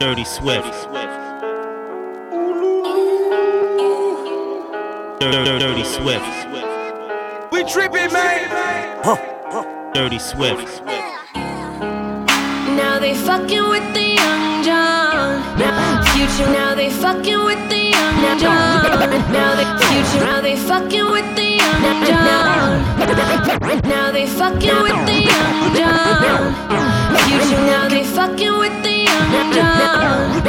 [0.00, 0.88] Dirty Swift.
[5.20, 6.48] Dirty, Dirty Swift.
[7.52, 8.50] We tripping, man.
[9.94, 10.82] Dirty Swift.
[12.76, 14.99] Now they fucking with the young John.
[15.58, 19.10] Now, future, now they fucking with the young John.
[19.32, 22.80] Now they future, now they fucking with the young John.
[23.84, 26.54] Now they fucking with the young John.
[27.26, 30.42] Future, now they fucking with the young John.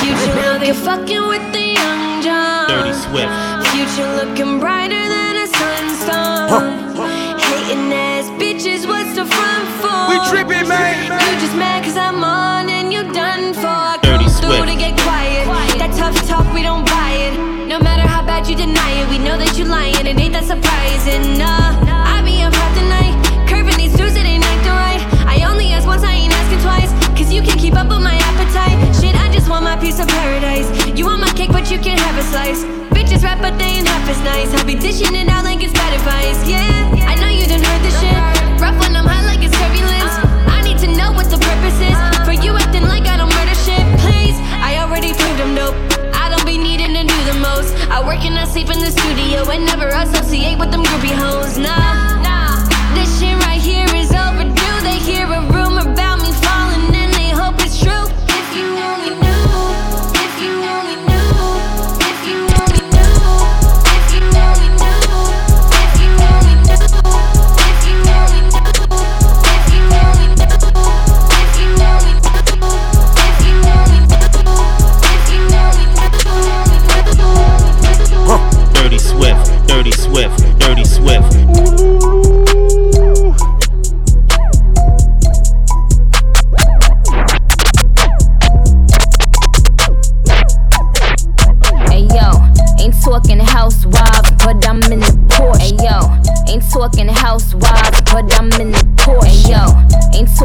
[0.00, 2.68] Future, now they fucking with the young John.
[2.68, 3.32] Dirty Swift.
[3.70, 6.96] Future looking brighter than a sunstone.
[7.38, 10.10] Hating ass bitches, what's the front for?
[10.10, 11.06] We tripping, man.
[11.06, 14.07] You just mad cause I'm on and you done for.
[14.48, 15.76] Quiet.
[15.76, 17.68] That tough talk, we don't buy it.
[17.68, 20.06] No matter how bad you deny it, we know that you're lying.
[20.08, 21.36] It ain't that surprising.
[21.36, 23.12] Nah, I be up half the night.
[23.44, 25.04] Curving these dudes, it ain't acting right.
[25.28, 26.90] I only ask once, I ain't asking twice.
[27.12, 28.80] Cause you can't keep up with my appetite.
[28.96, 30.72] Shit, I just want my piece of paradise.
[30.96, 32.64] You want my cake, but you can't have a slice.
[32.88, 34.48] Bitches rap, but they ain't half as nice.
[34.56, 36.40] I be dishing it out like it's bad advice.
[36.48, 37.27] Yeah, I know
[48.48, 51.58] sleep in the studio and never associate with them groupie hoes.
[51.58, 51.87] Nah.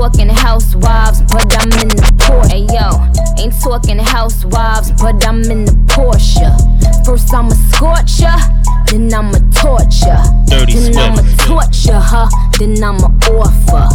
[0.03, 2.51] Talking housewives, but I'm in the Porsche.
[2.51, 2.99] Hey yo,
[3.41, 6.51] ain't talking housewives, but I'm in the Porsche.
[7.05, 8.35] First I'ma scorch ya,
[8.87, 10.19] then I'ma torture.
[10.47, 12.27] Dirty then I'ma torture her,
[12.59, 13.87] then I'ma offer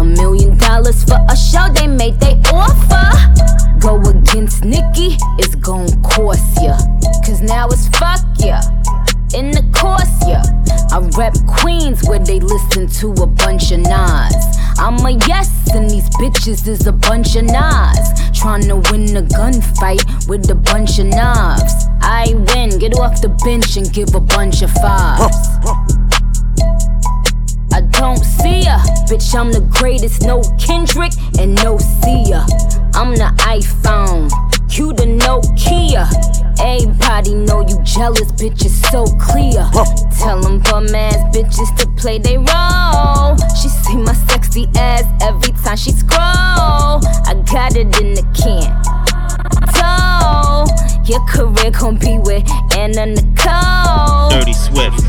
[0.00, 3.04] a million dollars for a show they made they offer.
[3.80, 6.78] Go against Nikki, it's gon' cost ya.
[7.26, 8.62] Cause now it's fuck ya.
[9.34, 10.42] In the course, yeah.
[10.92, 14.09] I rep Queens where they listen to a bunch of Nas.
[14.90, 18.10] I'm a yes, and these bitches is a bunch of Nas.
[18.34, 21.86] Tryna win a gunfight with a bunch of knobs.
[22.02, 25.46] I win, get off the bench and give a bunch of fives.
[27.72, 28.78] I don't see ya.
[29.06, 30.22] Bitch, I'm the greatest.
[30.22, 32.44] No Kendrick and no Sia.
[32.94, 34.28] I'm the iPhone.
[34.76, 36.10] You the Nokia.
[36.58, 39.70] Everybody know you jealous, bitch, it's so clear.
[40.18, 43.36] Tell them bum ass bitches to play they role.
[43.56, 47.00] She see my sexy ass every time she scroll.
[47.26, 48.70] I got it in the can.
[49.74, 50.66] So,
[51.10, 55.02] your career gon' be with Anna Nicole Dirty Swift.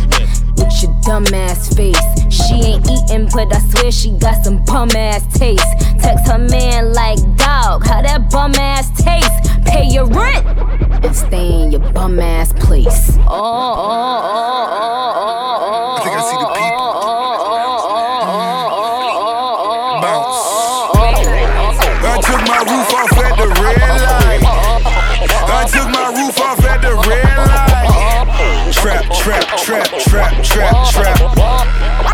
[0.58, 2.00] with your dumb ass face.
[2.30, 5.66] She ain't eating, but I swear she got some bum ass taste.
[6.00, 9.66] Text her man like, dog, how that bum ass taste?
[9.66, 10.46] Pay your rent
[11.06, 13.18] and stay in your bum ass place.
[13.20, 15.96] Oh, oh, oh, oh, oh, oh.
[15.98, 16.51] I think I see the
[30.52, 31.18] trap, trap,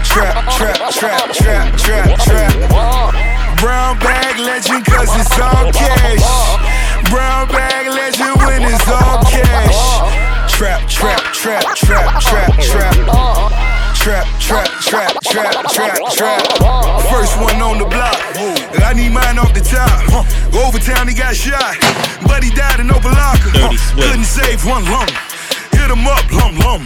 [0.05, 0.47] trap.
[0.53, 3.57] Trap, trap, trap, trap, trap.
[3.59, 6.21] Brown bag legend cause it's all cash.
[7.09, 9.77] Brown bag legend when it's all cash.
[10.51, 12.93] Trap, trap, trap, trap, trap, trap.
[13.97, 16.41] Trap, trap, trap, trap, trap, trap.
[17.09, 18.17] First one on the block.
[18.85, 20.25] I need mine off the top.
[20.53, 21.75] Over town, he got shot.
[22.27, 23.51] But he died in open locker.
[23.51, 24.07] Dirty Swift.
[24.07, 25.11] Couldn't save one lump.
[25.97, 26.81] Him up, lum lum.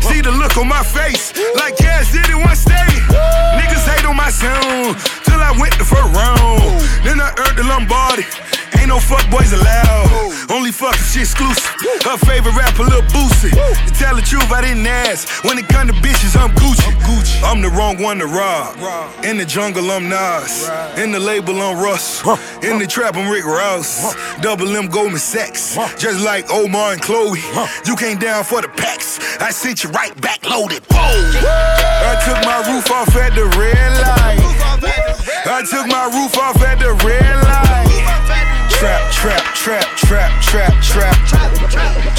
[0.00, 2.88] See the look on my face, like Cash did it one stay.
[3.60, 6.64] Niggas hate on my sound, till I went the first round.
[7.04, 8.24] Then I earned the Lombardi.
[8.80, 9.45] Ain't no fuck boys
[10.66, 11.62] Only fucking shit exclusive.
[12.02, 13.54] Her favorite rapper, Lil Boosie.
[13.54, 15.44] To tell the truth, I didn't ask.
[15.44, 16.90] When it come to bitches, I'm Gucci.
[16.90, 17.40] I'm Gucci.
[17.44, 18.74] I'm the wrong one to rob.
[19.24, 20.68] In the jungle, I'm Nas.
[20.98, 22.20] In the label, I'm Russ.
[22.64, 24.12] In the trap, I'm Rick Ross.
[24.40, 25.76] Double M Goldman Sachs.
[26.00, 27.38] Just like Omar and Chloe.
[27.86, 29.20] You came down for the packs.
[29.38, 30.82] I sent you right back loaded.
[30.90, 30.98] Whoa.
[30.98, 34.42] I took my roof off at the red light.
[35.46, 37.65] I took my roof off at the red light.
[38.76, 41.56] Trap, trap, trap, trap, trap, trap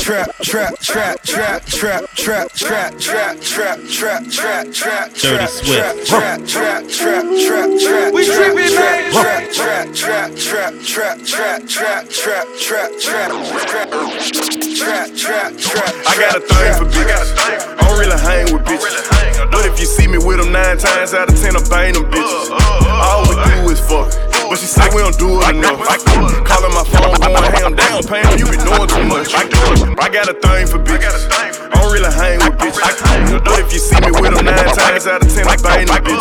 [0.08, 6.08] trap, trap, trap, trap, trap, trap, trap, trap, trap, trap, trap, trap, Dirty Swift.
[6.08, 8.14] trap, trap, trap, trap, trap.
[8.14, 9.12] We tripping, man.
[9.12, 13.28] Trap, trap, trap, trap, trap, trap, trap, trap, trap, trap,
[13.68, 13.90] trap,
[14.74, 15.94] trap, trap, trap.
[16.08, 17.36] I got a thing for bitches.
[17.38, 19.52] I don't really hang with bitches.
[19.52, 22.06] But if you see me with them nine times out of ten, I bang them
[22.10, 22.50] bitches.
[22.88, 24.27] All we do is fuck.
[24.48, 25.76] But she say we don't do it enough.
[26.48, 29.36] Calling my phone, I'm going ham down, Pam, you be doing too much.
[29.36, 31.28] I got a thing for bitches.
[31.28, 33.44] I don't really hang with bitches.
[33.44, 36.00] But if you see me with them nine times out of ten, I bang them
[36.00, 36.17] bitches.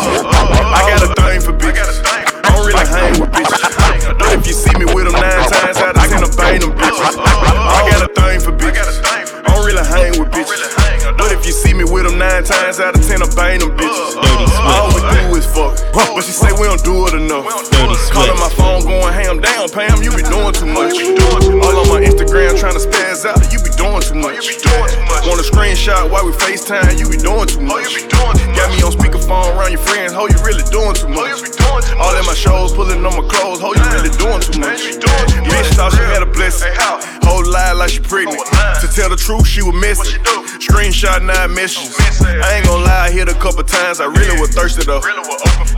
[26.69, 26.99] While we FaceTime?
[26.99, 28.07] You be doing too much.
[28.55, 30.13] Got me on speakerphone around your friends.
[30.13, 31.41] Ho, you really doing too much.
[31.97, 33.59] All in my shows, pulling on my clothes.
[33.61, 34.81] Ho, you really doing too much.
[35.47, 36.71] Bitch thought she had a blessing.
[37.23, 38.39] Whole lie like she pregnant.
[38.81, 40.19] To tell the truth, she was missing.
[40.59, 41.95] Screenshot nine messages.
[42.21, 43.99] I ain't gonna lie, I hit a couple times.
[43.99, 45.01] I really was thirsty though.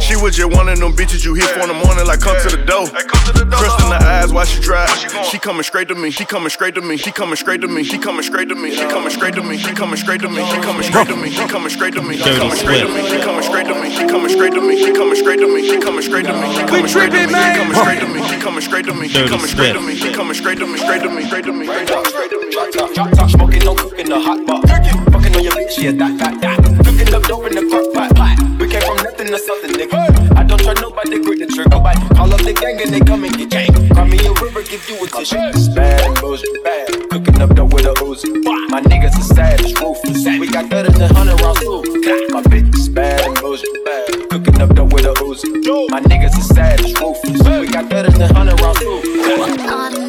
[0.10, 2.34] She was just one of them bitches you hit for in the morning, like come
[2.42, 2.90] to the door.
[2.90, 4.90] Crust in the eyes while she drive.
[5.30, 6.10] She coming straight to me.
[6.10, 6.98] She coming straight to me.
[6.98, 7.84] She coming straight to me.
[7.84, 8.72] She coming straight to me.
[8.74, 9.58] She coming straight to me.
[9.60, 10.42] She coming straight to me.
[10.42, 11.30] She coming straight to me.
[11.30, 12.18] She coming straight to me.
[12.18, 13.06] She coming straight to me.
[13.06, 13.90] She coming straight to me.
[13.94, 14.76] She coming straight to me.
[14.82, 15.70] She coming straight to me.
[15.70, 16.50] She coming straight to me.
[16.58, 16.90] She coming straight to me.
[16.90, 17.54] tripping, man.
[17.54, 18.20] She coming straight to me.
[18.28, 19.08] She coming straight to me.
[19.08, 19.88] She coming straight to Swift.
[19.88, 19.96] me.
[19.96, 20.78] She coming straight to me.
[20.80, 21.26] Straight to me.
[21.26, 21.66] Straight to me.
[21.66, 22.10] Straight to me.
[22.10, 22.52] Straight to me.
[22.52, 25.09] Drop top, drop top, smoking, no cooking, the hot pot.
[25.20, 26.64] Fucking on your bitch, yeah, that, that, that.
[26.64, 28.40] Cooking up dope in the crock pot, pot.
[28.56, 30.00] We came from nothing to something, nigga.
[30.32, 32.00] I don't trust nobody, grip the trigger, nobody.
[32.16, 33.68] Call up the gang and they come and get gang.
[33.92, 35.36] Call me a river, give you a tissue.
[35.52, 36.88] It's bad bullshit, bad.
[37.12, 38.32] Cooking up dope with a Uzi.
[38.72, 40.24] My niggas are savage, ruthless.
[40.40, 41.84] We got better than 100 rounds too.
[42.32, 44.08] My bitch is bad bullshit, bad.
[44.32, 45.52] Cooking up dope with a Uzi.
[45.92, 47.44] My niggas are savage, ruthless.
[47.44, 50.09] We got better than 100 rounds too.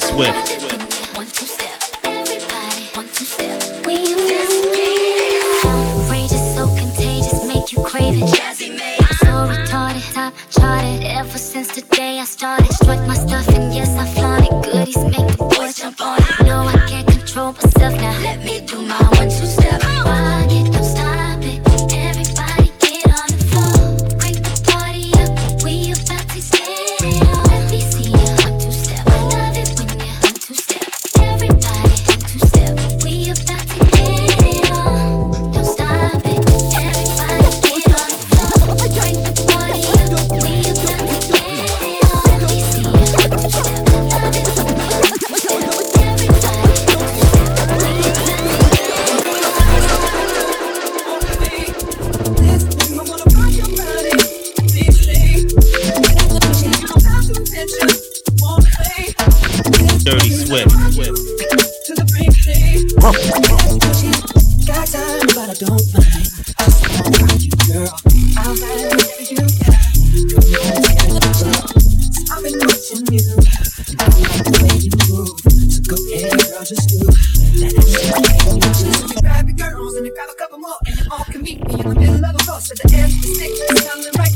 [0.00, 0.69] Swift.
[83.68, 84.29] Right.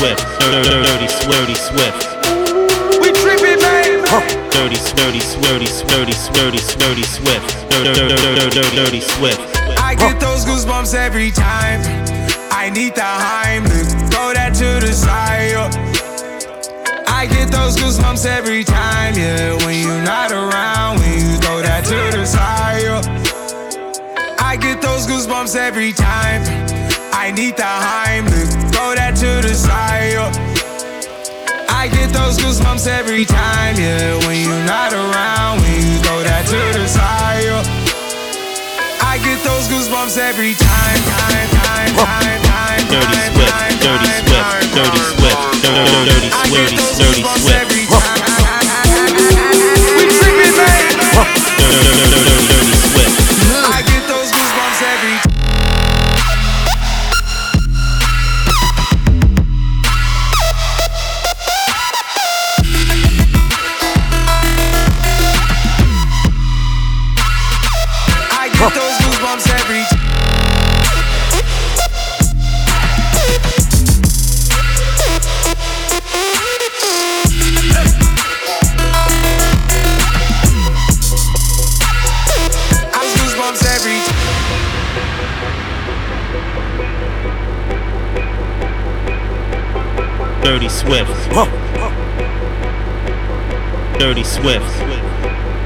[0.00, 2.08] Swift, dirty, dirty, dirty Swift.
[3.02, 4.00] We tripping, man.
[4.48, 7.44] Dirty, dirty, dirty, dirty, dirty, dirty Swift.
[7.70, 9.40] Dirty, Swift.
[9.78, 11.82] I get those goosebumps every time.
[12.50, 15.68] I need the Heimlich, throw that to the side.
[17.06, 19.54] I get those goosebumps every time, yeah.
[19.66, 23.04] When you're not around, when you throw that to the side.
[24.40, 26.79] I get those goosebumps every time.
[27.12, 30.12] I need the Heimlich, throw that to the side.
[30.12, 30.30] yo.
[31.68, 34.18] I get those goosebumps every time, yeah.
[34.26, 37.44] When you're not around, when you throw that to the side.
[37.44, 37.58] yo.
[39.00, 42.80] I get those goosebumps every time, time, time, time, time.
[42.90, 45.02] Dirty time, dirty time, dirty.
[45.14, 47.22] Swift, dirty, dirty I get Swift, dirty
[47.54, 48.22] every time.
[49.98, 51.00] We tripping, man.
[51.10, 52.39] Dirty, dirty, dirty,
[90.42, 91.10] Dirty Swift.
[93.98, 94.78] Dirty Swift.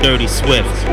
[0.02, 0.84] Dirty Swift.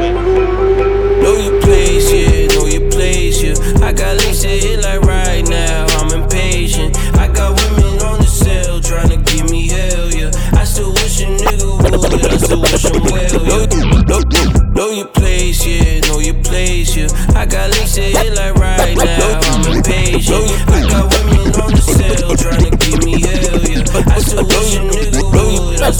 [1.21, 3.55] Know your place, yeah, know your place, yeah.
[3.85, 6.97] I got links to hit like right now, I'm impatient.
[7.17, 10.31] I got women on the cell trying to give me hell, yeah.
[10.53, 13.65] I still wish a nigga would, I still wish him well, yeah.
[14.05, 17.07] Know, know, know your place, yeah, know your place, yeah.
[17.35, 20.69] I got links to hit like right now, I'm impatient.
[20.69, 21.10] I got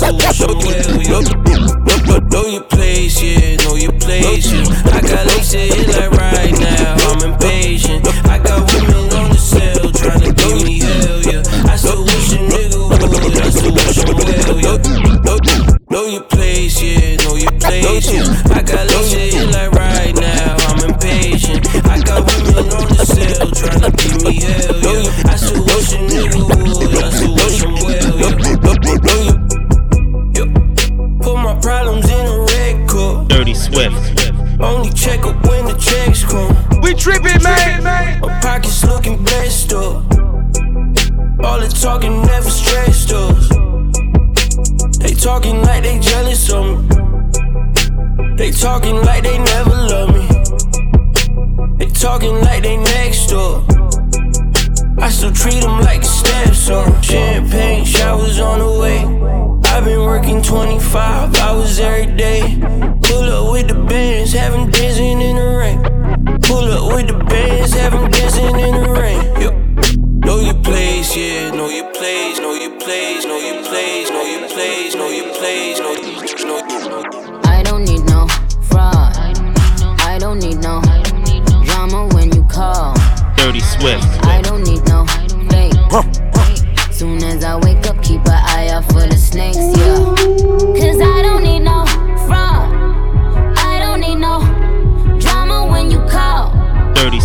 [0.02, 0.18] Know,
[2.48, 4.64] your place, yeah, know your place, yeah.
[4.86, 8.08] I got links to hit like right now, I'm impatient.
[8.26, 11.72] I got women on the cell trying to give me hell, yeah.
[11.72, 14.78] I still wish a nigga would, I still wish him well, yeah.
[15.92, 18.51] Know your place, yeah, know your place, yeah.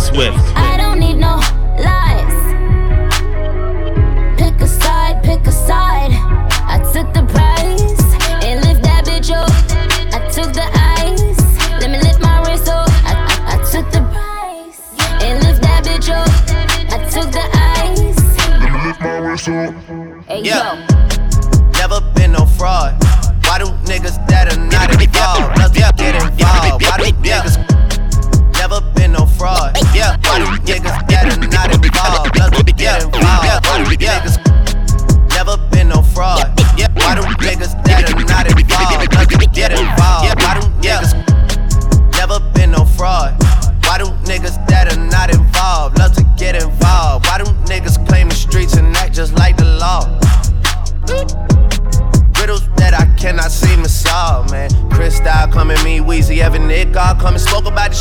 [0.07, 0.56] Swift.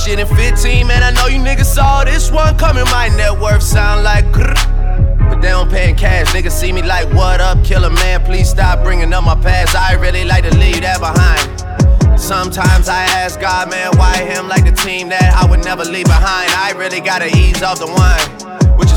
[0.06, 1.02] Shit in 15, man.
[1.02, 2.84] I know you niggas saw this one coming.
[2.84, 4.54] My net worth sound like grrr.
[5.28, 6.28] But they don't pay in cash.
[6.28, 8.25] Niggas see me like, what up, killer man?
[8.25, 9.75] Please stop bringing up my past.
[9.75, 11.42] I really like to leave that behind.
[12.18, 16.06] Sometimes I ask God, man, why him like the team that I would never leave
[16.06, 16.50] behind?
[16.52, 18.46] I really gotta ease off the wine,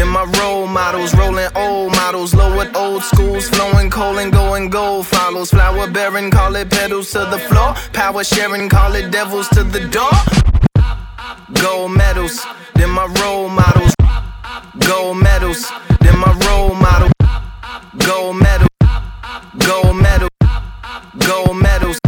[0.00, 5.06] then my role models, rolling old models, lowered old schools, flowing coal and going gold
[5.06, 5.50] follows.
[5.50, 7.74] Flower bearing, call it petals to the floor.
[7.92, 10.16] Power sharing, call it devils to the door.
[11.62, 13.94] Gold medals, then my role models.
[14.88, 17.10] Gold medals, then my role model.
[17.98, 18.68] Gold medal,
[19.58, 20.28] gold medal,
[21.26, 21.99] gold medals,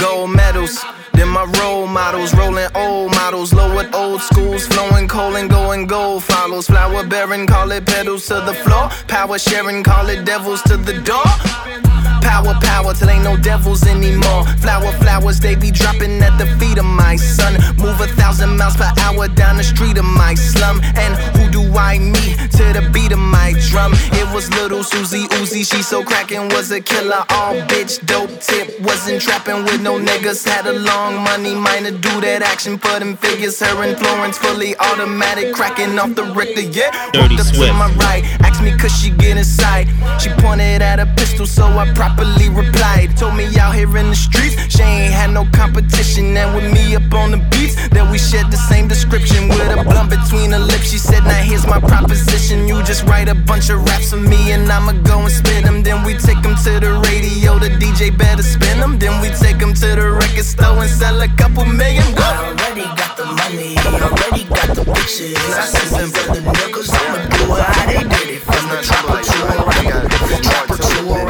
[0.00, 0.84] gold medals.
[1.12, 5.86] Then my role models, rolling old models, low lowered old schools, flowing coal and going
[5.86, 6.66] gold follows.
[6.66, 8.88] Flower bearing, call it pedals to the floor.
[9.06, 11.99] Power sharing, call it devils to the door.
[12.30, 14.46] Power, power, till ain't no devils anymore.
[14.62, 17.54] Flower, flowers, they be dropping at the feet of my son.
[17.76, 20.80] Move a thousand miles per hour down the street of my slum.
[20.94, 23.92] And who do I meet to the beat of my drum?
[24.20, 27.24] It was little Susie Uzi, she so crackin', was a killer.
[27.30, 30.46] All bitch, dope tip, wasn't trapping with no niggas.
[30.46, 33.58] Had a long money, minor do that action for them figures.
[33.58, 37.10] Her and Florence fully automatic, cracking off the Richter, yeah.
[37.10, 37.72] Dirty Walked up Swift.
[37.72, 39.88] to my right, asked me could she get inside.
[40.22, 43.16] She pointed at a pistol, so I properly replied.
[43.16, 46.36] Told me out here in the streets, she ain't had no competition.
[46.36, 49.48] And with me up on the beats, that we shared the same description.
[49.48, 52.68] With a blunt between her lips, she said, Now here's my proposition.
[52.68, 55.82] You just write a bunch of raps for me, and I'ma go and spit them.
[55.82, 58.98] Then we take them to the radio, the DJ better spin them.
[58.98, 62.04] Then we take them to the record store and sell a couple million.
[62.14, 62.22] Woo!
[62.22, 65.36] Already got the money, already got the bitches.
[65.56, 68.40] I some for the niggas, I'ma do it how they did it.
[68.40, 71.29] From the trapper to a rapper, to rapper,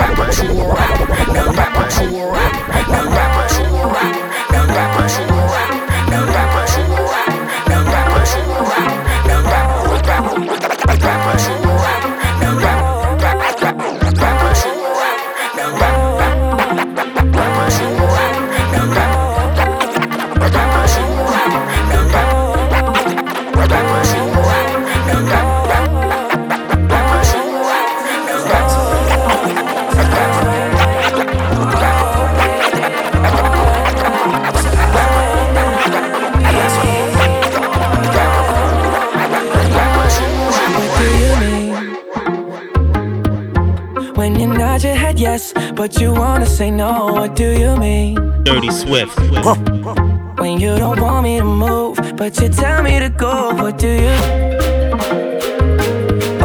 [0.00, 4.66] trapper to a rapper, now rapper to a rapper, now rapper to a rapper, now
[4.66, 5.79] rapper to a rapper,
[45.30, 48.14] yes, but you wanna say no, what do you mean?
[48.42, 49.16] Dirty Swift.
[50.42, 53.92] When you don't want me to move, but you tell me to go, what do
[54.06, 54.16] you?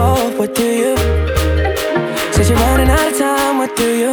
[0.06, 0.94] Oh, what do you?
[2.34, 4.12] Says you're running out of time, what do you?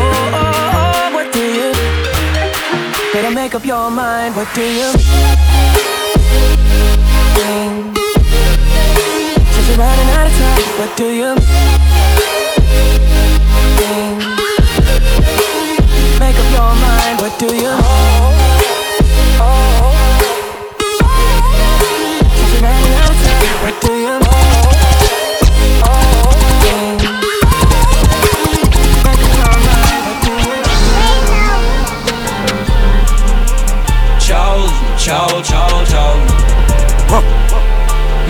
[0.00, 1.70] Oh, oh, oh, what do you?
[3.12, 4.88] Better make up your mind, what do you?
[9.52, 11.99] Says you're running out of time, what do you?
[16.70, 18.36] your mind, what do you hold?
[23.62, 24.20] What do you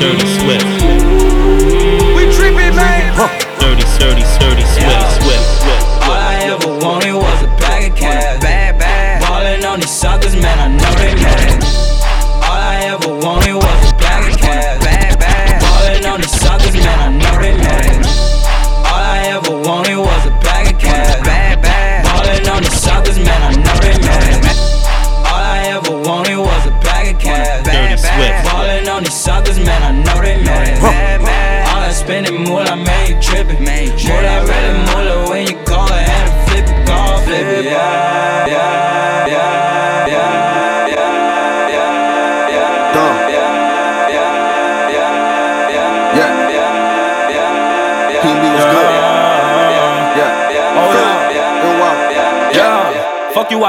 [0.00, 0.64] Dirty Swift.
[2.16, 2.24] We
[2.74, 3.14] man.
[3.60, 4.39] Dirty, dirty Swift.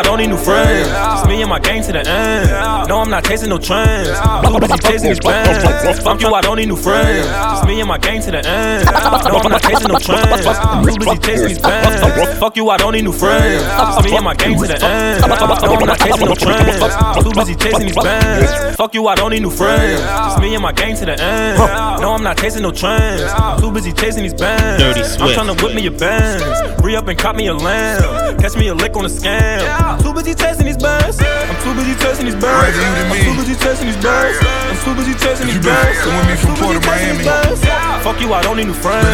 [0.02, 1.11] I don't need new friends.
[1.42, 2.88] It's me and my gang to the end.
[2.88, 4.14] No, I'm not chasing no trends.
[4.46, 6.00] Too busy chasing these bands.
[6.04, 7.26] Fuck you, I don't need new friends.
[7.26, 8.86] It's me and my gang to the end.
[8.86, 10.46] No, I'm not chasing no trends.
[10.86, 12.38] Too busy chasing these bands.
[12.38, 13.64] Fuck you, I don't need new friends.
[13.98, 15.22] It's me and my gang to the end.
[15.22, 16.78] No, I'm not chasing no trends.
[17.24, 18.76] Too busy chasing these bands.
[18.76, 20.00] Fuck you, I don't need new friends.
[20.00, 21.58] It's me and my gang to the end.
[22.02, 23.34] No, I'm not chasing no trends.
[23.60, 24.84] Too busy chasing these bands.
[24.84, 26.44] Dirty I'm trying to whip me a Benz.
[26.84, 28.38] Re up and cop me a lamb.
[28.38, 30.04] Catch me a lick on a scam.
[30.04, 31.18] Too busy chasing these bands.
[31.50, 32.62] I'm too busy chasing these bands.
[32.62, 34.38] Rather you than I'm too busy chasing these bands.
[34.42, 35.98] I'm too busy chasing these been bands.
[36.00, 37.24] fucking with me from Too busy Port of these Miami.
[37.26, 37.62] bands.
[38.04, 39.06] Fuck you, I don't need new friends.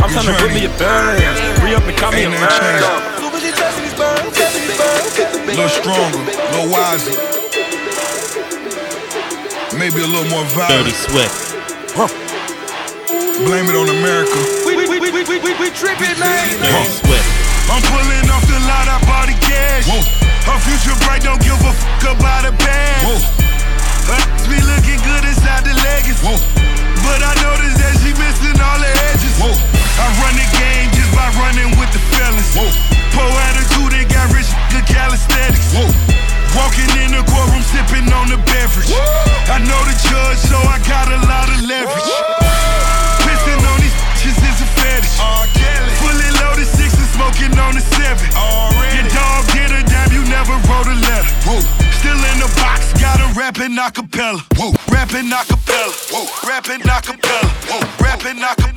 [0.00, 1.38] I'm trying to whip me a Benz.
[1.64, 4.30] Re up and cop me a Ain't nothing Too busy chasing these bands.
[4.36, 5.18] Chasing these bands.
[5.18, 7.14] A little stronger, a little wiser.
[9.76, 10.96] Maybe a little more Dirty violent.
[10.96, 11.36] Swift.
[13.44, 14.34] Blame it on America.
[14.66, 16.58] We, we, we, we, we, we, we tripping, man.
[16.62, 17.37] Dirty Swift.
[17.68, 19.84] I'm pulling off the lot, I bought the cash.
[20.48, 23.04] Her future bright, don't give a fuck about a bag.
[23.04, 26.24] Her be looking good inside the leggings.
[26.24, 29.36] But I noticed that she missing all the edges.
[30.00, 32.56] I run the game just by running with the fellas.
[33.12, 35.76] Poor attitude, they got rich, good calisthenics.
[36.56, 38.88] Walking in the courtroom, sipping on the beverage.
[39.52, 42.10] I know the judge, so I got a lot of leverage.
[43.28, 45.20] Pissing on these bitches is a fetish.
[45.20, 46.37] Fully loaded six and
[47.28, 48.26] smoking on the seven.
[48.94, 51.28] Your dog did a dime, you never wrote a letter.
[51.98, 54.40] Still in the box, got a rapping acapella.
[54.90, 55.92] Rapping acapella.
[56.46, 58.00] Rapping acapella.
[58.00, 58.67] Rapping acapella.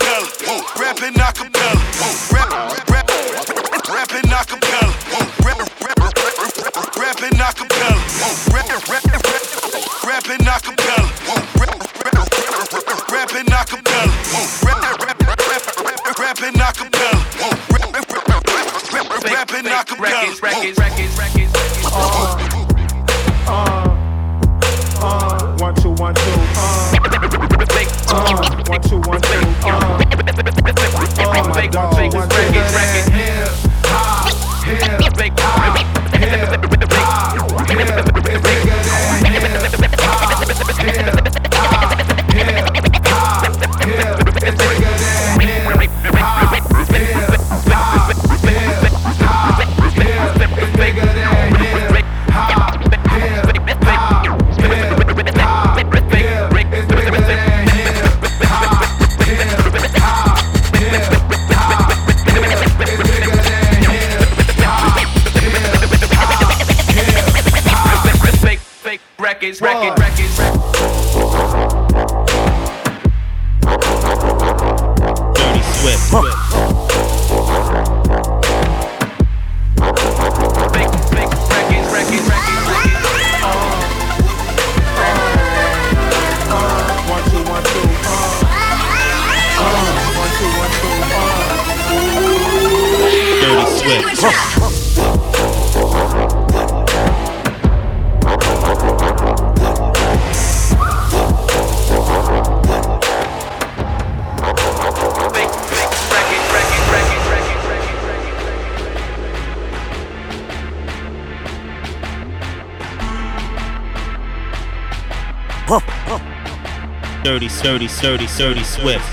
[117.62, 119.06] Dirty, dirty, dirty, dirty Swift.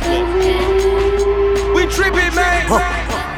[1.74, 2.66] We tripping, man.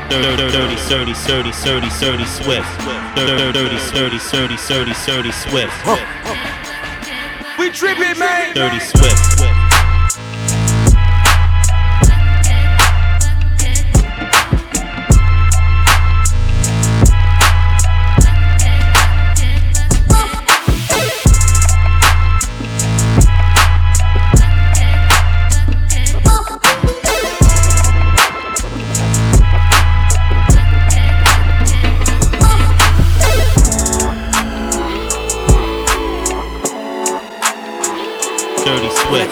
[0.08, 2.80] Dirty, dirty, dirty, dirty, dirty, dirty Swift.
[3.16, 5.74] Dirty, dirty, dirty, dirty, dirty, dirty Swift.
[7.58, 8.54] We tripping, man.
[8.54, 9.69] Dirty Swift.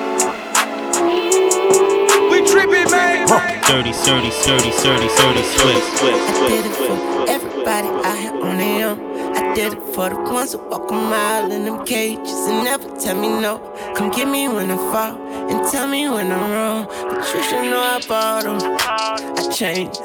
[2.31, 3.27] We tripping, man.
[3.67, 6.01] Dirty, dirty, dirty, dirty, dirty Swift.
[6.01, 8.97] I did it for everybody out here on their own.
[9.35, 12.89] I did it for the ones who walk a mile in them cages and never
[12.99, 13.59] tell me no.
[13.95, 15.15] Come get me when I fall
[15.51, 16.87] and tell me when I'm wrong.
[16.87, 18.57] But you should know I bought them.
[18.79, 19.99] I changed.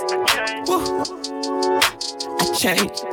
[0.68, 0.84] Woo.
[2.38, 3.04] I changed.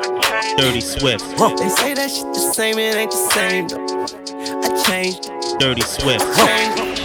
[0.57, 1.23] Dirty Swift.
[1.57, 3.96] They say that shit the same, it ain't the same though
[4.87, 5.29] changed.
[5.59, 6.23] Dirty Swift.
[6.37, 7.01] Changed.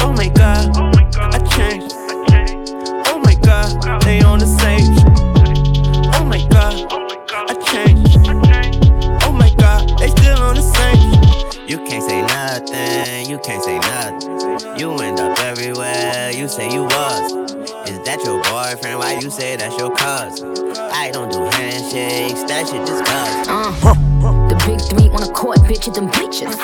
[0.00, 1.94] Oh my god, oh I changed.
[3.08, 4.92] Oh my god, they on the same.
[6.14, 7.08] Oh my god, oh
[7.48, 8.18] I changed.
[9.24, 11.68] Oh my god, they still on the same.
[11.68, 14.78] You can't say nothing, you can't say nothing.
[14.78, 17.32] You end up everywhere, you say you was.
[17.88, 18.98] Is that your boyfriend?
[18.98, 20.76] Why you say that's your cousin?
[20.92, 23.52] I don't do handshakes, that shit disgusting.
[23.52, 26.54] Uh, the big three on the court, bitch, at them bleachers.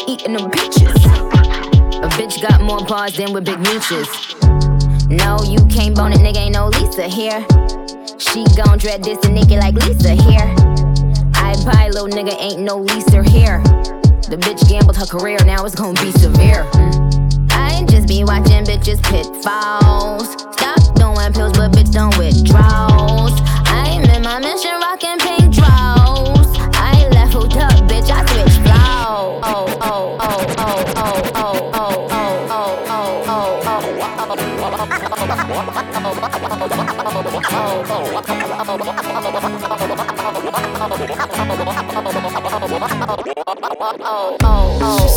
[0.00, 1.04] Atlanta eating them peaches.
[2.02, 4.08] A bitch got more bars than with big mooches.
[5.08, 7.44] No, you can't bone it, nigga, ain't no Lisa here.
[8.18, 10.54] She gon' dread this and nigga like Lisa here.
[11.34, 13.60] I buy little nigga, ain't no Lisa here.
[14.28, 16.66] The bitch gambled her career, now it's gon' be severe.
[17.50, 20.30] I just be watching bitches pitfalls.
[20.54, 23.32] Stop doing pills, but bitch don't withdrawals.
[23.66, 24.79] I'm in my mission,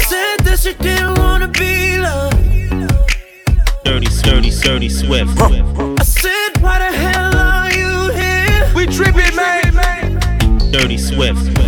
[0.09, 2.35] said that she didn't wanna be loved.
[3.85, 5.39] Dirty, dirty, dirty Swift.
[5.39, 8.69] I said, why the hell are you here?
[8.75, 10.19] We tripping, man.
[10.71, 11.62] Dirty Swift.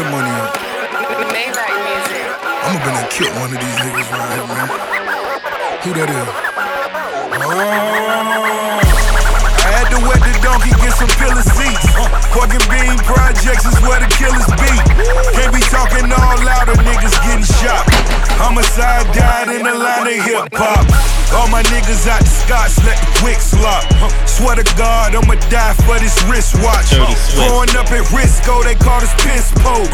[0.00, 0.56] The money up.
[2.64, 4.68] I'ma been and killed one of these niggas right here, man.
[5.84, 6.28] Who that is?
[7.36, 7.60] Oh.
[9.60, 11.86] I had to wet the donkey, get some pillar seats.
[11.96, 14.72] Uh, Pork and bean projects is where the killers be.
[15.36, 17.84] Can't be talking all loud, or niggas getting shot.
[18.40, 20.84] Homicide died in the line of hip hop.
[21.30, 23.86] All my niggas out the Scots, let the quicks lock.
[24.02, 26.90] Uh, swear to God, I'ma die for this wristwatch.
[26.90, 27.46] Uh, Swift.
[27.46, 29.86] Growing up at Risco, they call us piss po.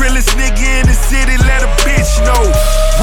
[0.00, 2.40] Realest nigga in the city, let a bitch know.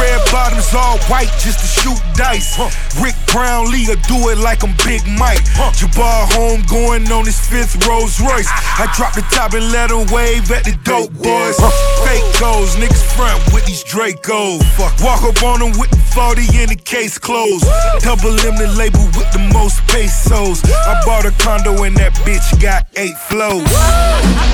[0.02, 2.58] Red bottoms all white just to shoot dice.
[3.00, 5.46] Rick Brownlee will do it like I'm Big Mike.
[5.78, 8.48] Jabbar home going on his fifth Rolls Royce.
[8.78, 11.58] I drop the top and let him wave at the dope boys.
[12.06, 14.62] Fake goals, niggas front with these Dracos.
[15.02, 17.66] Walk up on them with the 40 in the case closed.
[18.06, 20.62] Double M the label with the most pesos.
[20.64, 23.66] I bought a condo and that bitch got eight flows.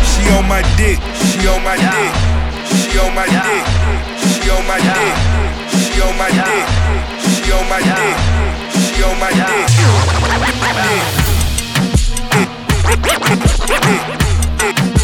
[0.08, 2.12] She on my dick, she on my dick,
[2.64, 3.64] she on my dick,
[4.24, 5.16] she on my dick,
[5.68, 6.64] she on my dick,
[7.28, 8.16] she on my dick,
[8.80, 11.21] she on my dick.
[13.04, 13.18] Hey,
[14.60, 15.01] hey, hey.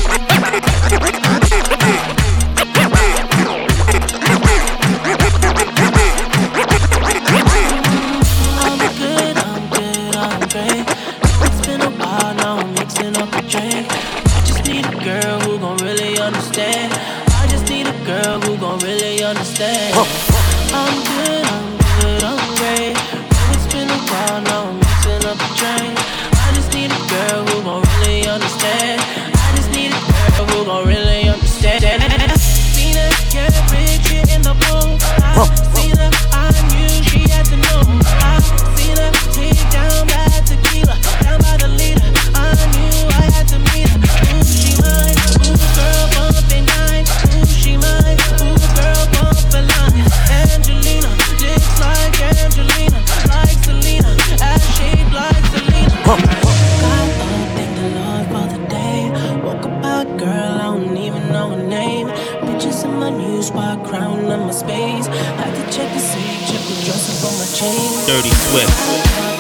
[61.47, 62.07] Know her name.
[62.41, 65.07] Bitches in my new spot, crown on my space.
[65.07, 68.07] Had to check the safe, check the dresser for my chain.
[68.07, 69.36] Dirty Swift.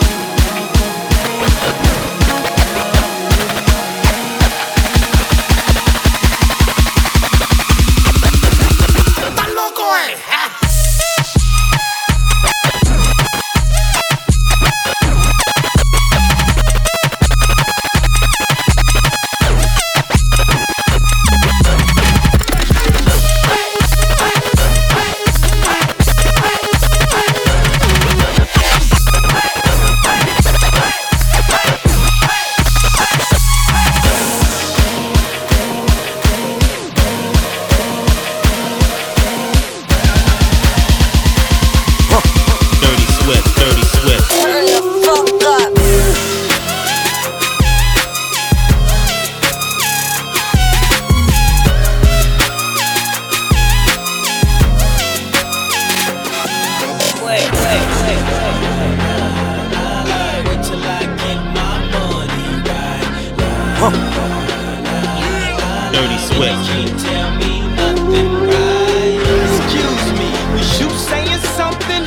[65.97, 66.53] Dirty Swift.
[66.69, 69.17] Can't tell me nothing right.
[69.49, 72.03] Excuse me, was you saying something?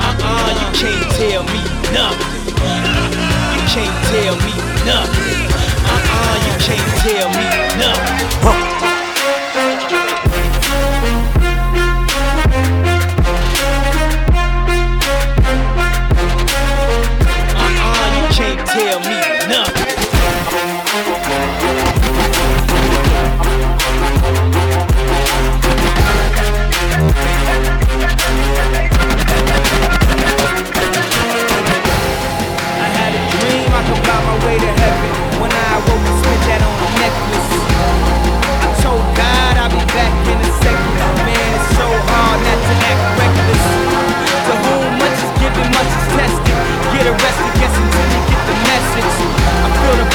[0.00, 1.60] Uh-uh, you can't tell me
[1.92, 2.46] nothing.
[3.52, 4.54] You can't tell me
[4.88, 5.44] nothing.
[5.92, 7.44] Uh-uh, you can't tell me
[7.76, 8.63] nothing.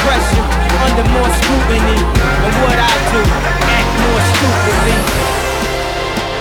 [0.03, 0.45] Pressure
[0.85, 1.99] under more scrutiny.
[2.45, 3.21] And what I do,
[3.67, 4.97] act more stupidly.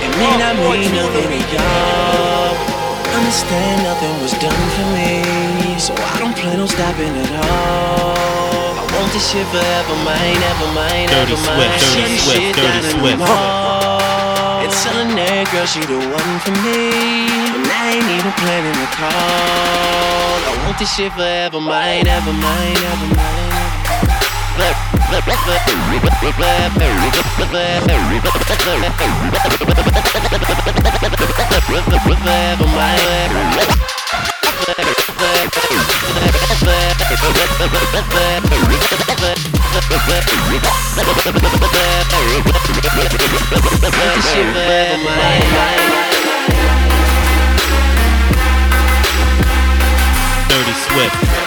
[0.06, 2.54] It may not mean nothing to y'all.
[3.18, 5.24] Understand nothing was done for me,
[5.78, 8.78] so I don't plan on stopping at all.
[8.78, 11.66] I want this shit forever, mine, ever mine, ever Swift, mine.
[11.66, 13.18] Dirty Shutting Swift, shit Dirty down in the Swift.
[13.18, 14.62] mall.
[14.62, 17.26] And telling that girl she the one for me,
[17.58, 20.38] and I ain't even planning to call.
[20.46, 23.47] I want this shit forever, mine, ever mine, ever mine.
[50.48, 51.37] Dirty Swift.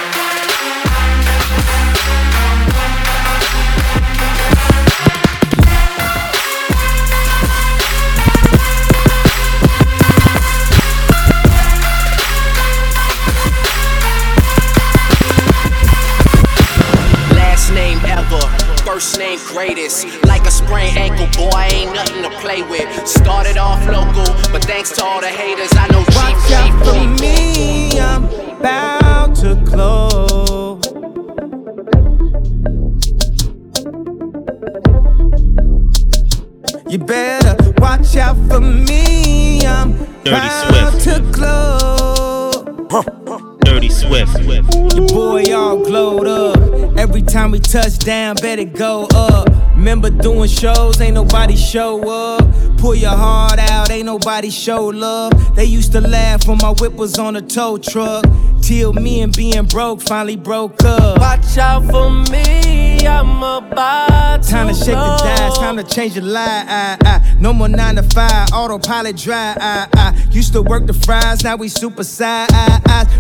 [19.02, 20.06] First name greatest.
[20.26, 23.08] Like a sprained ankle, boy, ain't nothing to play with.
[23.08, 26.94] Started off local, but thanks to all the haters, I know Watch Chief out for
[26.94, 27.08] people.
[27.22, 28.26] me, I'm
[28.60, 30.86] about to close.
[36.92, 41.04] You better watch out for me, I'm Dirty about Swift.
[41.06, 41.72] to close.
[43.72, 44.38] Dirty Swift.
[44.44, 46.58] Your boy all glowed up.
[46.98, 49.48] Every time we touch down, better go up.
[49.78, 52.42] Remember doing shows, ain't nobody show up.
[52.82, 55.32] Pull your heart out, ain't nobody show love.
[55.56, 58.26] They used to laugh when my whip was on a tow truck.
[58.64, 61.20] Till me and being broke finally broke up.
[61.20, 66.16] Watch out for me, I'm about to Time to shake the dice, time to change
[66.16, 66.66] your life.
[66.68, 67.36] ah, ah.
[67.40, 69.56] No more nine to five, autopilot dry.
[69.60, 70.16] ah, ah.
[70.32, 72.50] Used to work the fries, now we super side.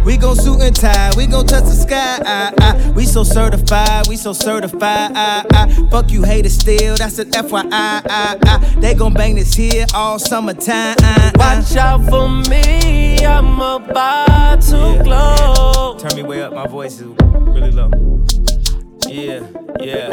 [0.05, 2.19] We gon' suit and tie, we gon' touch the sky.
[2.25, 2.93] ah, ah.
[2.95, 5.11] We so certified, we so certified.
[5.15, 5.87] ah, ah.
[5.89, 7.69] Fuck you haters still, that's an FYI.
[7.71, 8.75] ah, ah.
[8.79, 10.95] They gon' bang this here all summertime.
[11.35, 15.97] Watch out for me, I'm about to glow.
[15.97, 17.89] Turn me way up, my voice is really low.
[19.07, 19.45] Yeah,
[19.79, 20.09] yeah,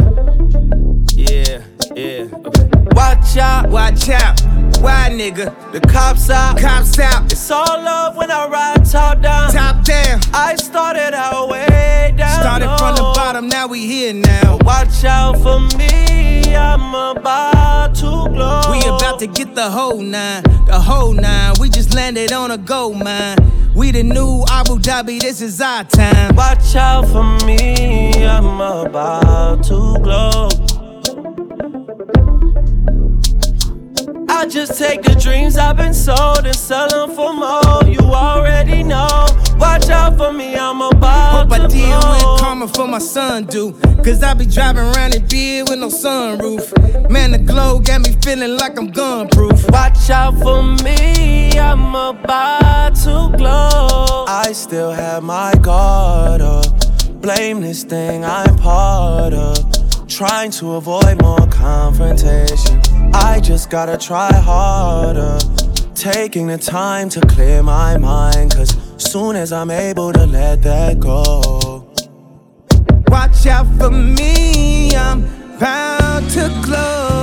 [1.15, 1.63] yeah,
[1.95, 2.27] yeah.
[2.47, 2.69] Okay.
[2.93, 4.68] Watch out, watch out.
[4.81, 5.73] Why, nigga?
[5.73, 7.31] The cops out, cops out.
[7.33, 9.53] It's all love when I ride top down.
[9.53, 10.21] Top down.
[10.33, 12.41] I started out way down.
[12.41, 14.59] Started from the bottom, now we here now.
[14.63, 18.63] Watch out for me, I'm about to glow.
[18.71, 21.55] We about to get the whole nine, the whole nine.
[21.61, 23.37] We just landed on a gold mine.
[23.75, 26.35] We the new Abu Dhabi, this is our time.
[26.37, 30.49] Watch out for me, I'm about to glow.
[34.39, 37.83] I just take the dreams I've been sold and sell them for more.
[37.85, 39.27] You already know.
[39.57, 43.47] Watch out for me, I'm about Hope I to deal with karma for my son,
[43.47, 43.73] do.
[44.05, 47.11] Cause I be driving around in beard with no sunroof.
[47.11, 49.69] Man, the glow got me feeling like I'm gun proof.
[49.71, 54.25] Watch out for me, I'm about to glow.
[54.29, 56.65] I still have my guard up.
[57.21, 60.07] Blame this thing I'm part of.
[60.07, 62.98] Trying to avoid more confrontation.
[63.21, 65.39] I just gotta try harder.
[65.95, 68.55] Taking the time to clear my mind.
[68.55, 71.91] Cause soon as I'm able to let that go.
[73.09, 75.23] Watch out for me, I'm
[75.59, 77.19] bound to close.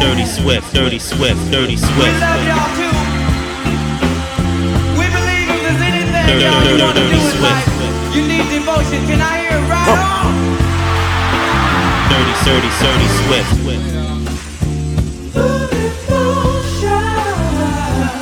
[0.00, 0.74] Dirty Swift.
[0.74, 1.50] Dirty Swift.
[1.50, 3.01] Dirty We love y'all too.
[6.26, 7.00] Man, y'all, you wanna
[8.14, 10.32] You need devotion, can I hear it right on?
[12.10, 13.52] Dirty, dirty, dirty, swift.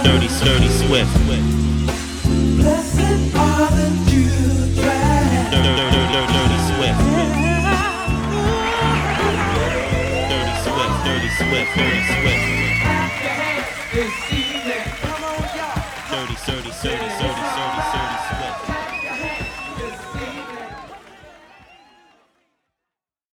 [0.05, 1.49] Dirty, dirty, swift.